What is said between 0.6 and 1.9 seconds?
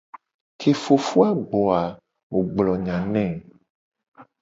ye fofo a gbo a